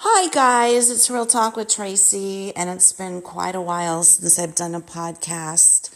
[0.00, 0.90] Hi, guys.
[0.90, 4.80] It's Real Talk with Tracy, and it's been quite a while since I've done a
[4.80, 5.92] podcast.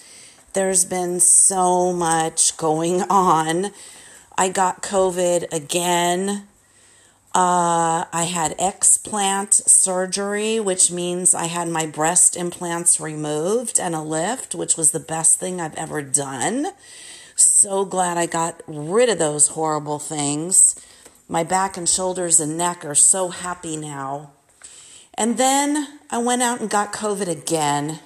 [0.55, 3.71] There's been so much going on.
[4.37, 6.49] I got COVID again.
[7.33, 14.03] Uh, I had explant surgery, which means I had my breast implants removed and a
[14.03, 16.73] lift, which was the best thing I've ever done.
[17.37, 20.75] So glad I got rid of those horrible things.
[21.33, 24.33] My back and shoulders and neck are so happy now.
[25.15, 28.01] And then I went out and got COVID again.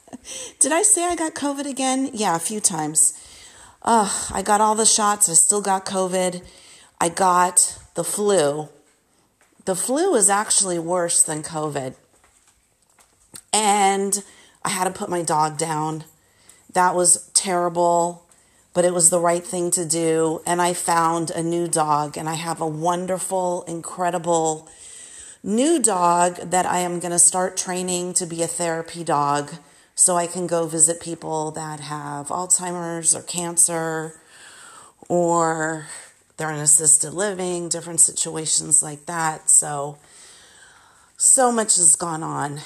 [0.58, 2.08] Did I say I got COVID again?
[2.14, 3.12] Yeah, a few times.
[3.82, 5.28] Ugh, I got all the shots.
[5.28, 6.42] I still got COVID.
[6.98, 8.70] I got the flu.
[9.66, 11.94] The flu is actually worse than COVID.
[13.52, 14.24] And
[14.64, 16.04] I had to put my dog down.
[16.72, 18.25] That was terrible
[18.76, 20.42] but it was the right thing to do.
[20.44, 24.68] And I found a new dog, and I have a wonderful, incredible
[25.42, 29.50] new dog that I am going to start training to be a therapy dog
[29.94, 34.20] so I can go visit people that have Alzheimer's or cancer
[35.08, 35.86] or
[36.36, 39.48] they're in assisted living, different situations like that.
[39.48, 39.96] So,
[41.16, 42.60] so much has gone on.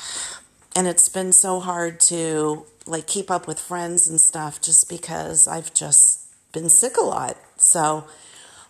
[0.74, 5.46] And it's been so hard to like keep up with friends and stuff just because
[5.46, 7.36] I've just been sick a lot.
[7.56, 8.06] So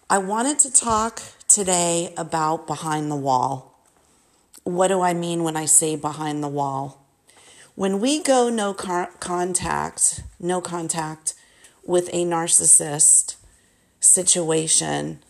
[0.09, 3.81] I wanted to talk today about behind the wall.
[4.65, 7.07] What do I mean when I say behind the wall?
[7.75, 11.35] When we go no car- contact, no contact
[11.85, 13.37] with a narcissist
[14.01, 15.21] situation,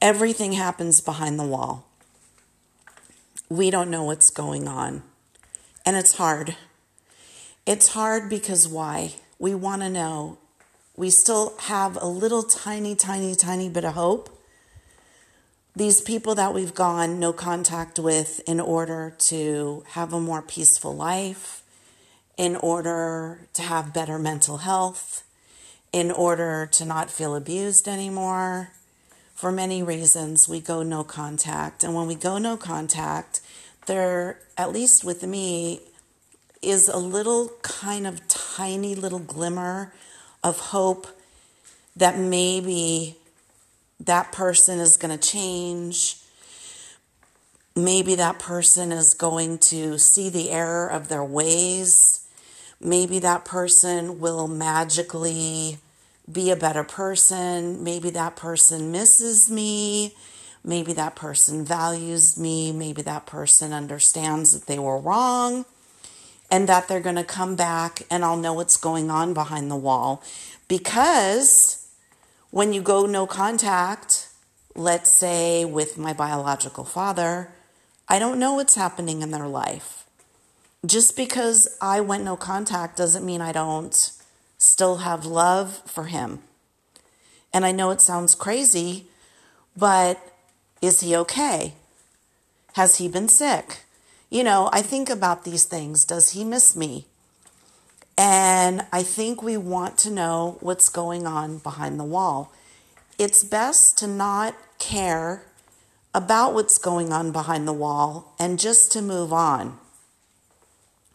[0.00, 1.86] everything happens behind the wall.
[3.50, 5.02] We don't know what's going on.
[5.84, 6.56] And it's hard.
[7.68, 9.16] It's hard because why?
[9.38, 10.38] We want to know.
[10.96, 14.30] We still have a little tiny, tiny, tiny bit of hope.
[15.76, 20.96] These people that we've gone no contact with in order to have a more peaceful
[20.96, 21.62] life,
[22.38, 25.22] in order to have better mental health,
[25.92, 28.70] in order to not feel abused anymore.
[29.34, 31.84] For many reasons, we go no contact.
[31.84, 33.42] And when we go no contact,
[33.84, 35.82] there, at least with me,
[36.62, 39.92] is a little kind of tiny little glimmer
[40.42, 41.06] of hope
[41.96, 43.16] that maybe
[44.00, 46.16] that person is going to change.
[47.74, 52.26] Maybe that person is going to see the error of their ways.
[52.80, 55.78] Maybe that person will magically
[56.30, 57.82] be a better person.
[57.82, 60.14] Maybe that person misses me.
[60.64, 62.72] Maybe that person values me.
[62.72, 65.64] Maybe that person understands that they were wrong
[66.50, 69.76] and that they're going to come back and I'll know what's going on behind the
[69.76, 70.22] wall.
[70.66, 71.86] Because
[72.50, 74.28] when you go no contact,
[74.74, 77.50] let's say with my biological father,
[78.08, 80.04] I don't know what's happening in their life.
[80.86, 84.12] Just because I went no contact doesn't mean I don't
[84.56, 86.40] still have love for him.
[87.52, 89.06] And I know it sounds crazy,
[89.76, 90.20] but
[90.80, 91.74] is he okay?
[92.74, 93.80] Has he been sick?
[94.30, 96.04] You know, I think about these things.
[96.04, 97.06] Does he miss me?
[98.16, 102.52] And I think we want to know what's going on behind the wall.
[103.16, 105.44] It's best to not care
[106.14, 109.78] about what's going on behind the wall and just to move on.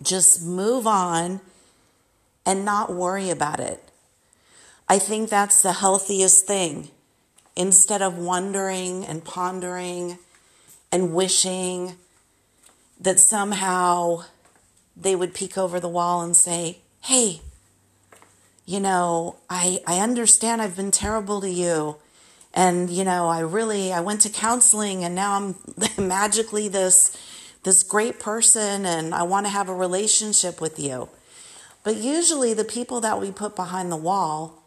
[0.01, 1.41] Just move on
[2.45, 3.91] and not worry about it.
[4.87, 6.89] I think that's the healthiest thing.
[7.55, 10.17] Instead of wondering and pondering
[10.91, 11.95] and wishing
[13.03, 14.23] that somehow
[14.95, 17.41] they would peek over the wall and say, Hey,
[18.65, 21.97] you know, I, I understand I've been terrible to you.
[22.53, 25.55] And, you know, I really, I went to counseling and now I'm
[26.07, 27.17] magically this,
[27.63, 31.09] this great person and I want to have a relationship with you.
[31.83, 34.63] But usually the people that we put behind the wall,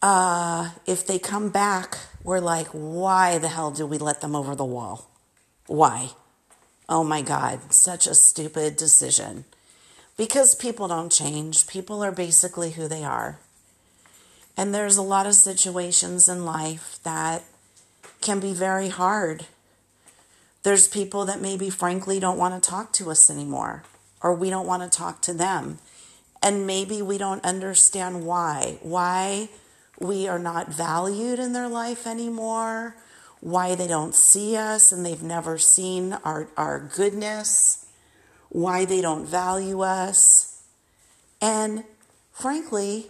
[0.00, 4.56] uh, if they come back, we're like, why the hell did we let them over
[4.56, 5.08] the wall?
[5.66, 6.10] Why?
[6.88, 9.44] Oh my God, such a stupid decision.
[10.16, 13.38] Because people don't change, people are basically who they are.
[14.56, 17.44] And there's a lot of situations in life that
[18.20, 19.46] can be very hard.
[20.62, 23.82] There's people that maybe, frankly, don't want to talk to us anymore,
[24.22, 25.78] or we don't want to talk to them.
[26.42, 28.78] And maybe we don't understand why.
[28.82, 29.48] Why
[29.98, 32.96] we are not valued in their life anymore,
[33.42, 37.86] why they don't see us and they've never seen our, our goodness,
[38.50, 40.62] why they don't value us.
[41.40, 41.82] And
[42.30, 43.08] frankly,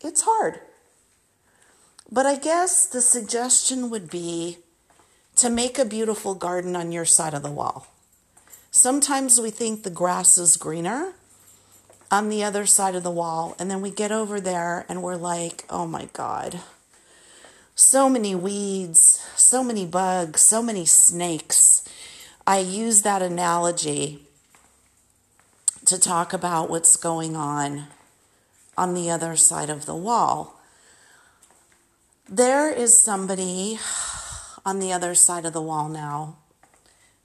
[0.00, 0.58] it's hard.
[2.10, 4.58] But I guess the suggestion would be
[5.36, 7.86] to make a beautiful garden on your side of the wall.
[8.72, 11.12] Sometimes we think the grass is greener
[12.10, 15.14] on the other side of the wall, and then we get over there and we're
[15.14, 16.60] like, oh my God,
[17.78, 21.86] so many weeds, so many bugs, so many snakes.
[22.46, 24.22] I use that analogy
[25.84, 27.88] to talk about what's going on
[28.78, 30.58] on the other side of the wall.
[32.26, 33.78] There is somebody
[34.64, 36.36] on the other side of the wall now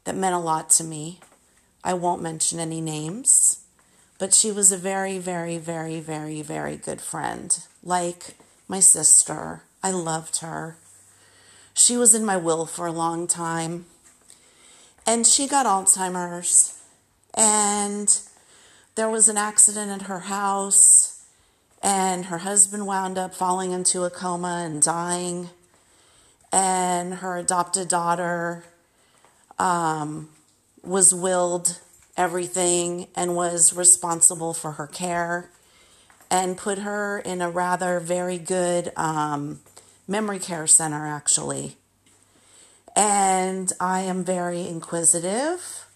[0.03, 1.21] that meant a lot to me.
[1.81, 3.63] I won't mention any names,
[4.19, 8.35] but she was a very, very, very, very, very good friend, like
[8.67, 9.63] my sister.
[9.83, 10.77] I loved her.
[11.73, 13.85] She was in my will for a long time.
[15.05, 16.79] And she got Alzheimer's.
[17.33, 18.19] And
[18.95, 21.23] there was an accident at her house.
[21.81, 25.49] And her husband wound up falling into a coma and dying
[26.51, 28.63] and her adopted daughter
[29.57, 30.29] um,
[30.83, 31.79] was willed
[32.17, 35.49] everything and was responsible for her care
[36.29, 39.59] and put her in a rather very good um,
[40.11, 41.77] memory care center, actually.
[42.95, 45.87] And I am very inquisitive.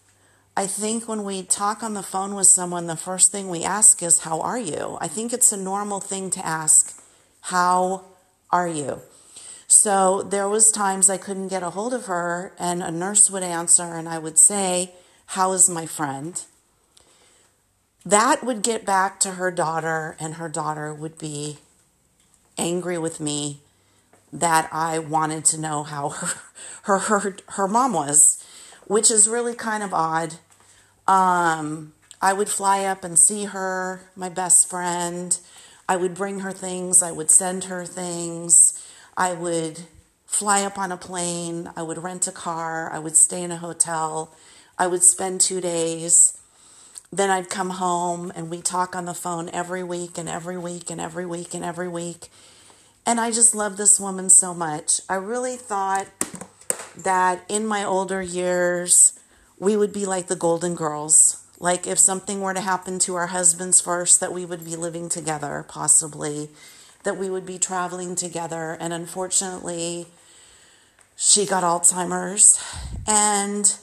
[0.55, 4.01] I think when we talk on the phone with someone, the first thing we ask
[4.01, 4.97] is, How are you?
[5.01, 6.97] I think it's a normal thing to ask,
[7.41, 8.05] How
[8.51, 9.01] are you?
[9.67, 13.43] So there was times I couldn't get a hold of her and a nurse would
[13.43, 14.93] answer and I would say,
[15.25, 16.39] "How is my friend?"
[18.05, 21.57] That would get back to her daughter and her daughter would be
[22.57, 23.64] angry with me
[24.39, 26.29] that I wanted to know how her
[26.83, 28.43] her her, her mom was,
[28.85, 30.35] which is really kind of odd.
[31.07, 35.37] Um, I would fly up and see her, my best friend.
[35.87, 38.81] I would bring her things, I would send her things.
[39.15, 39.81] I would
[40.25, 43.57] fly up on a plane, I would rent a car, I would stay in a
[43.57, 44.35] hotel,
[44.77, 46.37] I would spend two days.
[47.11, 50.89] Then I'd come home and we talk on the phone every week and every week
[50.89, 52.23] and every week and every week.
[52.23, 52.31] And
[53.07, 55.01] I just love this woman so much.
[55.09, 56.07] I really thought
[56.97, 59.19] that in my older years,
[59.57, 61.43] we would be like the Golden Girls.
[61.59, 65.09] Like if something were to happen to our husbands first, that we would be living
[65.09, 66.49] together, possibly
[67.03, 68.77] that we would be traveling together.
[68.79, 70.07] And unfortunately,
[71.15, 72.61] she got Alzheimer's.
[73.07, 73.73] And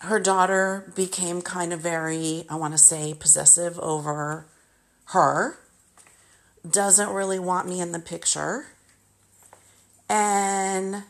[0.00, 4.46] her daughter became kind of very, I want to say, possessive over
[5.06, 5.58] her.
[6.68, 8.66] Doesn't really want me in the picture.
[10.08, 11.04] And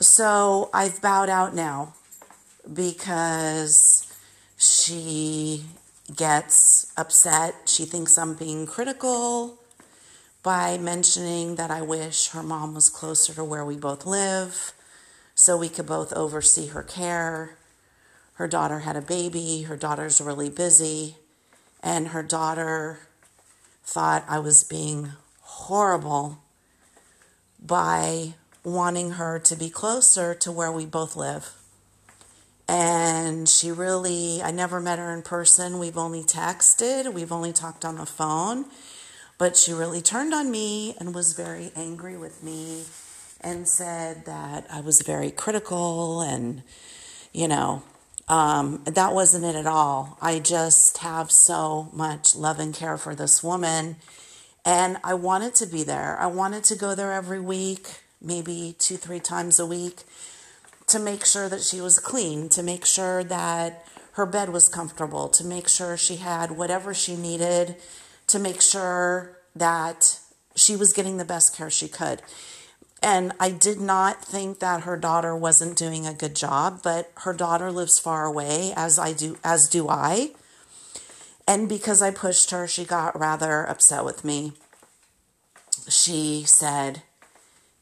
[0.00, 1.94] so I've bowed out now
[2.72, 4.12] because
[4.56, 5.64] she
[6.14, 7.54] gets upset.
[7.66, 9.58] She thinks I'm being critical
[10.42, 14.72] by mentioning that I wish her mom was closer to where we both live
[15.34, 17.56] so we could both oversee her care.
[18.34, 21.16] Her daughter had a baby, her daughter's really busy,
[21.82, 23.05] and her daughter
[23.86, 26.38] thought I was being horrible
[27.64, 28.34] by
[28.64, 31.52] wanting her to be closer to where we both live.
[32.68, 35.78] And she really, I never met her in person.
[35.78, 38.66] We've only texted, we've only talked on the phone.
[39.38, 42.84] But she really turned on me and was very angry with me
[43.40, 46.62] and said that I was very critical and,
[47.32, 47.82] you know,
[48.28, 50.18] um, that wasn't it at all.
[50.20, 53.96] I just have so much love and care for this woman.
[54.64, 56.16] And I wanted to be there.
[56.18, 60.02] I wanted to go there every week, maybe two, three times a week
[60.88, 65.28] to make sure that she was clean, to make sure that her bed was comfortable,
[65.28, 67.76] to make sure she had whatever she needed,
[68.26, 70.18] to make sure that
[70.54, 72.22] she was getting the best care she could.
[73.02, 77.32] And I did not think that her daughter wasn't doing a good job, but her
[77.32, 80.30] daughter lives far away as I do as do I.
[81.46, 84.54] And because I pushed her, she got rather upset with me.
[85.88, 87.02] She said,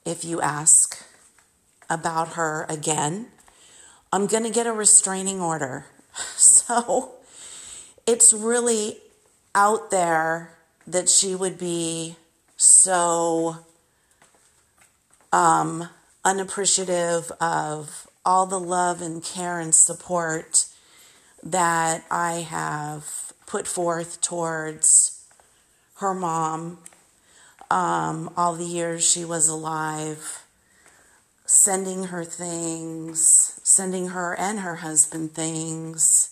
[0.05, 1.03] "If you ask
[1.89, 3.29] about her again,
[4.13, 5.87] I'm going to get a restraining order.
[6.37, 7.15] So
[8.07, 8.99] it's really
[9.55, 10.57] out there
[10.87, 12.15] that she would be
[12.57, 13.57] so
[15.35, 15.89] um,
[16.25, 20.67] unappreciative of all the love and care and support
[21.43, 25.27] that I have put forth towards
[25.97, 26.79] her mom.
[27.69, 30.41] Um, all the years she was alive
[31.47, 36.31] sending her things, sending her and her husband things,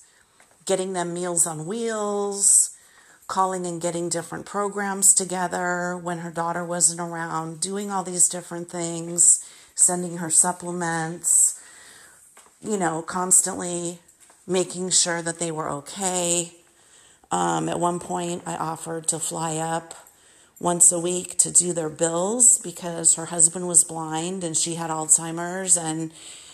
[0.64, 2.71] getting them meals on wheels,
[3.32, 8.68] calling and getting different programs together when her daughter wasn't around, doing all these different
[8.68, 9.42] things,
[9.74, 11.58] sending her supplements,
[12.60, 13.98] you know, constantly
[14.46, 16.52] making sure that they were okay.
[17.30, 19.94] Um, at one point, I offered to fly up
[20.60, 24.90] once a week to do their bills because her husband was blind and she had
[24.90, 26.12] Alzheimer's, and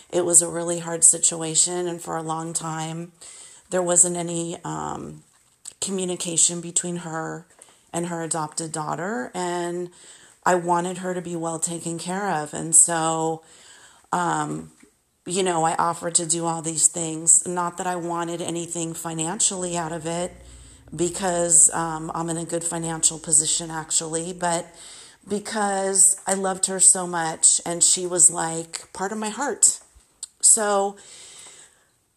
[0.09, 1.89] it was a really hard situation.
[1.89, 3.11] And for a long time,
[3.69, 5.23] there wasn't any um,
[5.81, 7.45] communication between her
[7.93, 9.31] and her adopted daughter.
[9.33, 9.89] And
[10.45, 12.53] I wanted her to be well taken care of.
[12.53, 13.43] And so,
[14.11, 14.71] um,
[15.25, 17.47] you know, I offered to do all these things.
[17.47, 20.31] Not that I wanted anything financially out of it,
[20.95, 24.65] because um, I'm in a good financial position actually, but
[25.27, 29.79] because I loved her so much and she was like part of my heart.
[30.41, 30.97] So,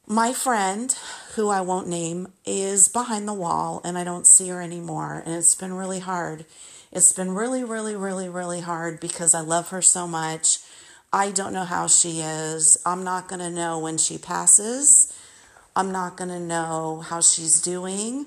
[0.06, 0.96] my friend,
[1.34, 5.22] who I won't name, is behind the wall and I don't see her anymore.
[5.24, 6.44] And it's been really hard.
[6.90, 10.58] It's been really, really, really, really hard because I love her so much.
[11.12, 12.78] I don't know how she is.
[12.84, 15.18] I'm not going to know when she passes.
[15.74, 18.26] I'm not going to know how she's doing.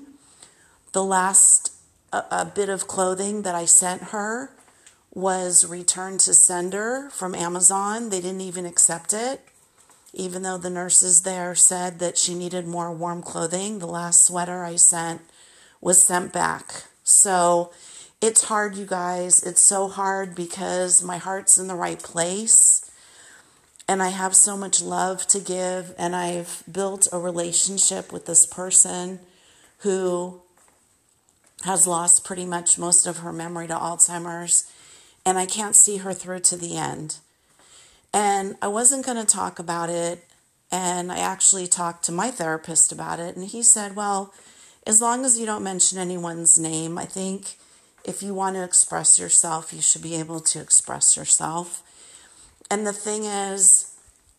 [0.92, 1.72] The last
[2.12, 4.50] a, a bit of clothing that I sent her
[5.14, 8.10] was returned to sender from Amazon.
[8.10, 9.40] They didn't even accept it.
[10.16, 14.64] Even though the nurses there said that she needed more warm clothing, the last sweater
[14.64, 15.20] I sent
[15.80, 16.84] was sent back.
[17.04, 17.70] So
[18.20, 19.42] it's hard, you guys.
[19.42, 22.90] It's so hard because my heart's in the right place
[23.88, 28.44] and I have so much love to give, and I've built a relationship with this
[28.44, 29.20] person
[29.78, 30.40] who
[31.62, 34.70] has lost pretty much most of her memory to Alzheimer's,
[35.24, 37.18] and I can't see her through to the end.
[38.16, 40.24] And I wasn't going to talk about it,
[40.72, 44.32] and I actually talked to my therapist about it, and he said, Well,
[44.86, 47.56] as long as you don't mention anyone's name, I think
[48.06, 51.82] if you want to express yourself, you should be able to express yourself.
[52.70, 53.94] And the thing is,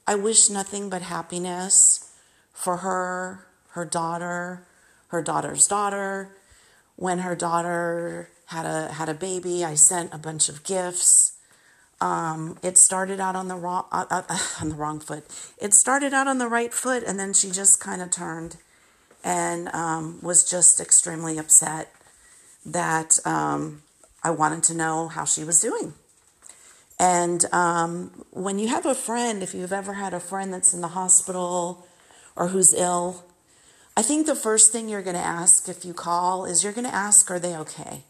[0.07, 2.11] I wish nothing but happiness
[2.53, 4.65] for her, her daughter,
[5.09, 6.35] her daughter's daughter,
[6.95, 11.36] when her daughter had a had a baby, I sent a bunch of gifts.
[11.99, 15.25] Um, it started out on the wrong uh, uh, on the wrong foot.
[15.59, 18.57] It started out on the right foot, and then she just kind of turned,
[19.23, 21.93] and um, was just extremely upset
[22.65, 23.83] that um,
[24.23, 25.93] I wanted to know how she was doing.
[26.99, 30.81] And um, when you have a friend, if you've ever had a friend that's in
[30.81, 31.87] the hospital
[32.35, 33.23] or who's ill,
[33.95, 36.87] I think the first thing you're going to ask if you call is you're going
[36.87, 38.03] to ask, are they okay?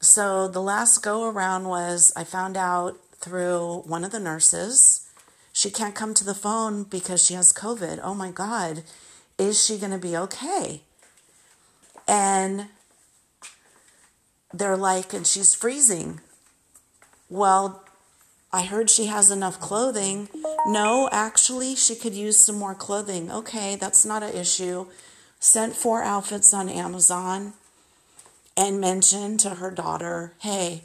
[0.00, 5.06] So the last go around was I found out through one of the nurses.
[5.52, 8.00] She can't come to the phone because she has COVID.
[8.02, 8.82] Oh my God,
[9.38, 10.80] is she going to be okay?
[12.08, 12.66] And
[14.54, 16.20] they're like, and she's freezing.
[17.28, 17.84] Well,
[18.52, 20.28] I heard she has enough clothing.
[20.66, 23.30] No, actually, she could use some more clothing.
[23.30, 24.86] Okay, that's not an issue.
[25.38, 27.52] Sent four outfits on Amazon
[28.60, 30.82] and mentioned to her daughter, hey,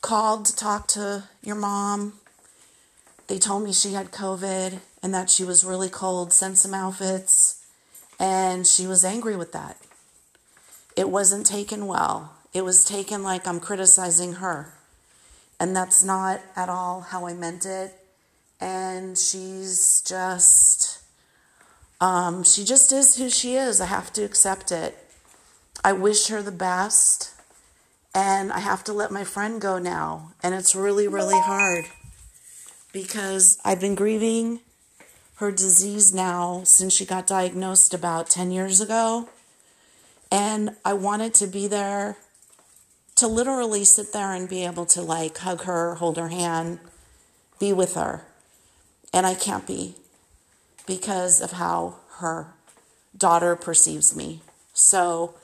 [0.00, 2.14] called to talk to your mom.
[3.28, 6.32] They told me she had COVID and that she was really cold.
[6.32, 7.64] Sent some outfits.
[8.18, 9.76] And she was angry with that.
[10.96, 12.34] It wasn't taken well.
[12.52, 14.74] It was taken like I'm criticizing her.
[15.60, 17.92] And that's not at all how I meant it.
[18.60, 20.98] And she's just,
[22.00, 23.80] um, she just is who she is.
[23.80, 24.98] I have to accept it.
[25.84, 27.32] I wish her the best.
[28.14, 30.32] And I have to let my friend go now.
[30.42, 31.86] And it's really, really hard
[32.92, 34.60] because I've been grieving
[35.36, 39.28] her disease now since she got diagnosed about 10 years ago.
[40.30, 42.16] And I wanted to be there
[43.16, 46.80] to literally sit there and be able to like hug her, hold her hand,
[47.58, 48.26] be with her.
[49.12, 49.96] And I can't be
[50.86, 52.54] because of how her
[53.16, 54.42] daughter perceives me.
[54.74, 55.34] So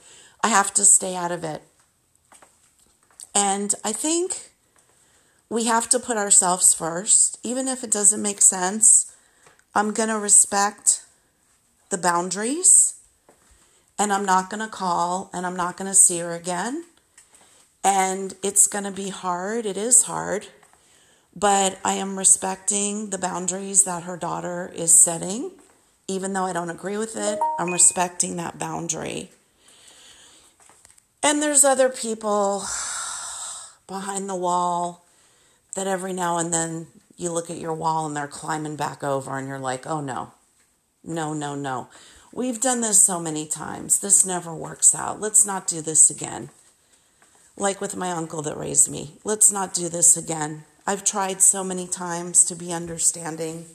[0.41, 1.61] I have to stay out of it.
[3.35, 4.51] And I think
[5.49, 9.15] we have to put ourselves first, even if it doesn't make sense.
[9.75, 11.03] I'm going to respect
[11.89, 12.95] the boundaries
[13.97, 16.85] and I'm not going to call and I'm not going to see her again.
[17.83, 19.65] And it's going to be hard.
[19.65, 20.47] It is hard.
[21.35, 25.51] But I am respecting the boundaries that her daughter is setting.
[26.07, 29.31] Even though I don't agree with it, I'm respecting that boundary.
[31.21, 32.63] And there's other people
[33.87, 35.05] behind the wall
[35.75, 39.37] that every now and then you look at your wall and they're climbing back over,
[39.37, 40.31] and you're like, oh no,
[41.03, 41.89] no, no, no.
[42.31, 43.99] We've done this so many times.
[43.99, 45.19] This never works out.
[45.19, 46.49] Let's not do this again
[47.59, 49.11] like with my uncle that raised me.
[49.23, 50.63] Let's not do this again.
[50.87, 53.65] I've tried so many times to be understanding,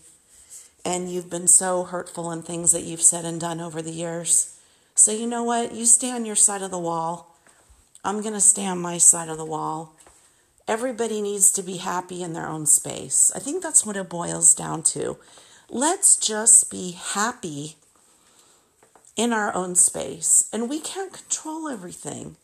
[0.85, 4.59] and you've been so hurtful in things that you've said and done over the years.
[4.95, 5.75] So, you know what?
[5.75, 7.34] You stay on your side of the wall.
[8.05, 9.95] I'm going to stay on my side of the wall.
[10.69, 13.33] Everybody needs to be happy in their own space.
[13.35, 15.17] I think that's what it boils down to.
[15.71, 17.77] Let's just be happy
[19.17, 20.51] in our own space.
[20.53, 22.37] And we can't control everything.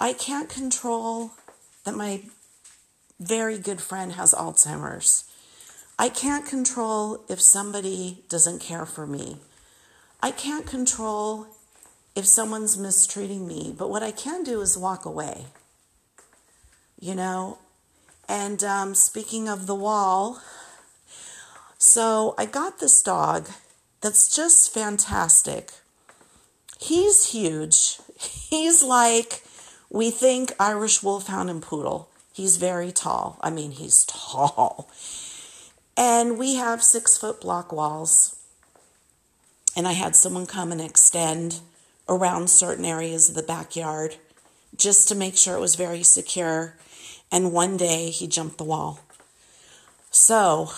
[0.00, 1.32] I can't control
[1.84, 2.22] that my
[3.20, 5.24] very good friend has Alzheimer's.
[6.00, 9.36] I can't control if somebody doesn't care for me.
[10.20, 11.46] I can't control
[12.20, 15.46] if someone's mistreating me, but what I can do is walk away.
[17.00, 17.56] You know?
[18.28, 20.42] And um, speaking of the wall,
[21.78, 23.48] so I got this dog
[24.02, 25.70] that's just fantastic.
[26.78, 27.98] He's huge.
[28.18, 29.42] He's like,
[29.88, 32.10] we think Irish Wolfhound and Poodle.
[32.34, 33.38] He's very tall.
[33.40, 34.90] I mean, he's tall.
[35.96, 38.36] And we have six foot block walls.
[39.74, 41.60] And I had someone come and extend
[42.10, 44.16] around certain areas of the backyard
[44.76, 46.76] just to make sure it was very secure.
[47.32, 49.00] And one day he jumped the wall.
[50.10, 50.66] So,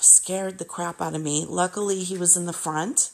[0.00, 1.44] scared the crap out of me.
[1.48, 3.10] Luckily, he was in the front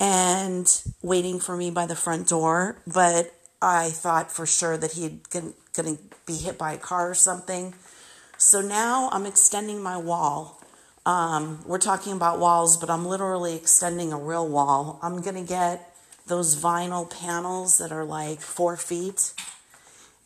[0.00, 5.28] and waiting for me by the front door, but I thought for sure that he'd
[5.30, 7.74] going to be hit by a car or something.
[8.36, 10.60] So now I'm extending my wall.
[11.04, 15.00] Um, we're talking about walls, but I'm literally extending a real wall.
[15.02, 15.87] I'm going to get
[16.28, 19.32] those vinyl panels that are like four feet,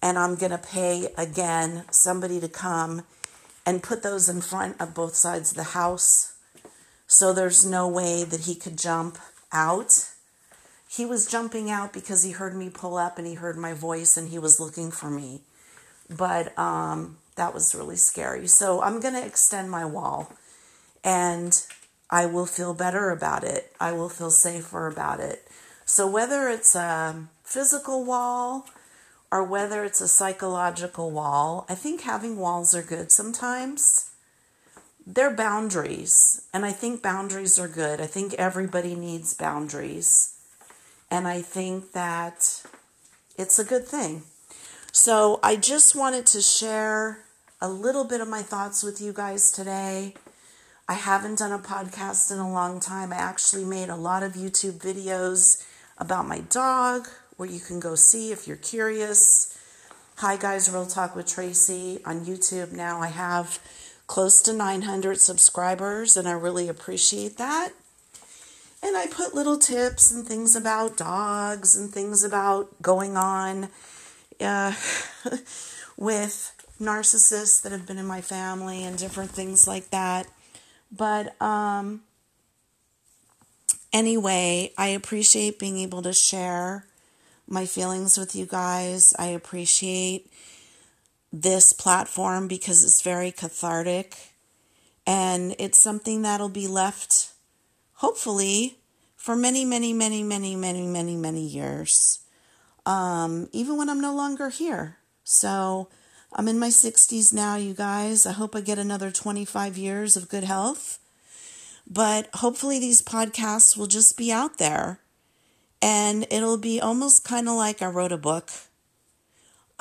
[0.03, 3.05] and I'm going to pay again somebody to come
[3.65, 6.33] and put those in front of both sides of the house
[7.13, 9.19] so there's no way that he could jump
[9.53, 10.09] out.
[10.89, 14.17] He was jumping out because he heard me pull up and he heard my voice
[14.17, 15.43] and he was looking for me.
[16.09, 18.47] But um, that was really scary.
[18.47, 20.33] So I'm going to extend my wall
[21.05, 21.63] and
[22.09, 23.71] I will feel better about it.
[23.79, 25.47] I will feel safer about it.
[25.93, 28.67] So whether it's a physical wall
[29.31, 34.09] or whether it's a psychological wall, I think having walls are good sometimes
[35.07, 36.47] they're boundaries.
[36.55, 38.01] And I think boundaries are good.
[38.01, 40.33] I think everybody needs boundaries.
[41.11, 42.63] And I think that
[43.37, 44.23] it's a good thing.
[44.93, 47.19] So I just wanted to share
[47.61, 50.15] a little bit of my thoughts with you guys today.
[50.89, 53.13] I haven't done a podcast in a long time.
[53.13, 55.63] I actually made a lot of YouTube videos
[56.03, 59.57] about my dog where you can go see if you're curious.
[60.17, 63.01] Hi, guys, Real Talk with Tracy on YouTube now.
[63.01, 63.61] I have
[64.09, 67.71] close to 900 subscribers, and I really appreciate that.
[68.83, 73.69] And I put little tips and things about dogs and things about going on
[74.41, 74.75] uh,
[75.97, 80.27] with narcissists that have been in my family and different things like that.
[80.91, 82.03] But um,
[83.93, 86.87] anyway, I appreciate being able to share
[87.47, 89.15] my feelings with you guys.
[89.19, 90.33] I appreciate
[91.33, 94.17] this platform because it's very cathartic
[95.07, 97.33] and it's something that'll be left,
[97.95, 98.79] hopefully,
[99.17, 102.21] for many, many, many, many, many, many, many years,
[102.87, 104.99] um, even when I'm no longer here.
[105.25, 105.89] So
[106.33, 108.27] I'm in my 60s now, you guys.
[108.27, 110.99] I hope I get another 25 years of good health.
[111.89, 115.01] But hopefully, these podcasts will just be out there.
[115.81, 118.51] And it'll be almost kind of like I wrote a book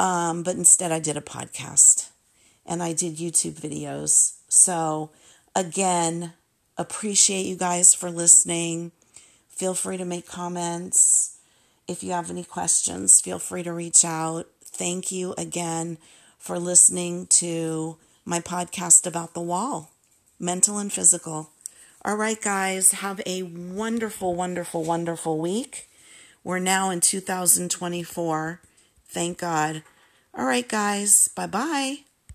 [0.01, 2.09] um, but instead, I did a podcast
[2.65, 4.33] and I did YouTube videos.
[4.47, 5.11] So,
[5.55, 6.33] again,
[6.75, 8.93] appreciate you guys for listening.
[9.47, 11.37] Feel free to make comments.
[11.87, 14.47] If you have any questions, feel free to reach out.
[14.65, 15.99] Thank you again
[16.39, 19.91] for listening to my podcast about the wall,
[20.39, 21.51] mental and physical.
[22.03, 25.87] All right, guys, have a wonderful, wonderful, wonderful week.
[26.43, 28.61] We're now in 2024.
[29.07, 29.83] Thank God.
[30.33, 31.27] All right, guys.
[31.27, 31.97] Bye bye.